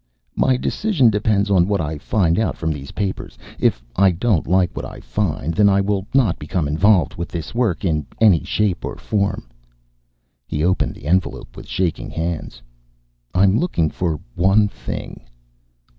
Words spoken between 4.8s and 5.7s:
I find, then